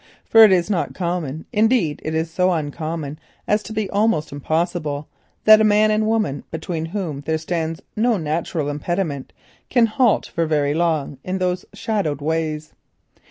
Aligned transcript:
For 0.25 0.43
it 0.43 0.51
is 0.51 0.67
not 0.67 0.95
common, 0.95 1.45
indeed, 1.53 2.01
it 2.03 2.15
is 2.15 2.31
so 2.31 2.51
uncommon 2.53 3.19
as 3.47 3.61
to 3.61 3.71
be 3.71 3.87
almost 3.91 4.31
impossible, 4.31 5.07
that 5.43 5.61
a 5.61 5.63
man 5.63 5.91
and 5.91 6.07
woman 6.07 6.43
between 6.49 6.85
whom 6.85 7.21
there 7.21 7.37
stands 7.37 7.83
no 7.95 8.17
natural 8.17 8.67
impediment 8.67 9.31
can 9.69 9.85
halt 9.85 10.25
for 10.25 10.47
very 10.47 10.73
long 10.73 11.19
in 11.23 11.37
those 11.37 11.65
shadowed 11.75 12.19
ways. 12.19 12.73